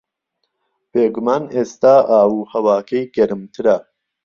بێگومان 0.91 1.43
ئێستا 1.55 1.95
ئاو 2.09 2.31
و 2.37 2.47
ھەواکەی 2.51 3.05
گەرمترە 3.15 3.77